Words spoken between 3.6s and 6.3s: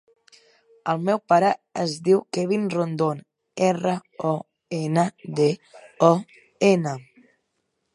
erra, o, ena, de, o,